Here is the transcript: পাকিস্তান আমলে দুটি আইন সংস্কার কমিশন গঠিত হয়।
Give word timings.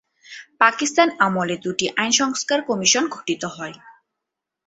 পাকিস্তান 0.61 1.07
আমলে 1.19 1.55
দুটি 1.57 1.85
আইন 1.97 2.11
সংস্কার 2.21 2.59
কমিশন 2.69 3.03
গঠিত 3.07 3.43
হয়। 3.55 3.75